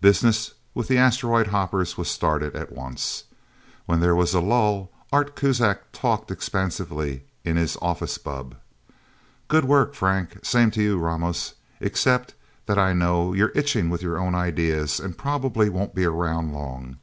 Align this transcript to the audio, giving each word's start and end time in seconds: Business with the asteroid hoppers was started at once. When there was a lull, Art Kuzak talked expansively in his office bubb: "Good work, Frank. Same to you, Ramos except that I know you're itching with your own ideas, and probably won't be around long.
Business 0.00 0.52
with 0.72 0.86
the 0.86 0.96
asteroid 0.98 1.48
hoppers 1.48 1.98
was 1.98 2.06
started 2.08 2.54
at 2.54 2.70
once. 2.70 3.24
When 3.86 3.98
there 3.98 4.14
was 4.14 4.32
a 4.32 4.38
lull, 4.40 4.92
Art 5.12 5.34
Kuzak 5.34 5.90
talked 5.90 6.30
expansively 6.30 7.24
in 7.42 7.56
his 7.56 7.76
office 7.82 8.16
bubb: 8.16 8.54
"Good 9.48 9.64
work, 9.64 9.94
Frank. 9.94 10.38
Same 10.44 10.70
to 10.70 10.80
you, 10.80 10.96
Ramos 11.00 11.54
except 11.80 12.34
that 12.66 12.78
I 12.78 12.92
know 12.92 13.32
you're 13.32 13.50
itching 13.56 13.90
with 13.90 14.00
your 14.00 14.16
own 14.16 14.36
ideas, 14.36 15.00
and 15.00 15.18
probably 15.18 15.68
won't 15.68 15.96
be 15.96 16.04
around 16.04 16.52
long. 16.52 16.98